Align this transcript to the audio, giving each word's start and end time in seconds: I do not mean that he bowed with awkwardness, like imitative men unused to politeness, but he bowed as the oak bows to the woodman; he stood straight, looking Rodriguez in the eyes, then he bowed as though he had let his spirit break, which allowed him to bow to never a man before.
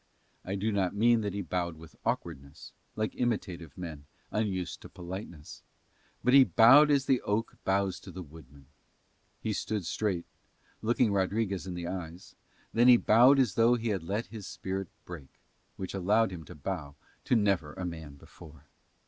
I 0.43 0.55
do 0.55 0.71
not 0.71 0.95
mean 0.95 1.21
that 1.21 1.35
he 1.35 1.43
bowed 1.43 1.77
with 1.77 1.95
awkwardness, 2.03 2.73
like 2.95 3.13
imitative 3.15 3.77
men 3.77 4.07
unused 4.31 4.81
to 4.81 4.89
politeness, 4.89 5.61
but 6.23 6.33
he 6.33 6.43
bowed 6.43 6.89
as 6.89 7.05
the 7.05 7.21
oak 7.21 7.57
bows 7.65 7.99
to 7.99 8.11
the 8.11 8.23
woodman; 8.23 8.65
he 9.41 9.53
stood 9.53 9.85
straight, 9.85 10.25
looking 10.81 11.13
Rodriguez 11.13 11.67
in 11.67 11.75
the 11.75 11.85
eyes, 11.85 12.35
then 12.73 12.87
he 12.87 12.97
bowed 12.97 13.37
as 13.37 13.53
though 13.53 13.75
he 13.75 13.89
had 13.89 14.01
let 14.01 14.25
his 14.25 14.47
spirit 14.47 14.87
break, 15.05 15.29
which 15.77 15.93
allowed 15.93 16.31
him 16.31 16.45
to 16.45 16.55
bow 16.55 16.95
to 17.25 17.35
never 17.35 17.73
a 17.75 17.85
man 17.85 18.15
before. 18.15 18.65